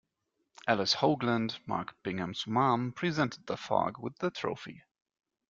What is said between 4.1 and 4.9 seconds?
the trophy.